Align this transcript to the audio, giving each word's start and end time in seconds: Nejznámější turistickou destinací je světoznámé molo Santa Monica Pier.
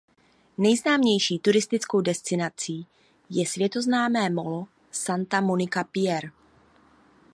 Nejznámější 0.57 1.39
turistickou 1.39 2.01
destinací 2.01 2.87
je 3.29 3.47
světoznámé 3.47 4.29
molo 4.29 4.67
Santa 4.91 5.41
Monica 5.41 5.83
Pier. 5.83 6.31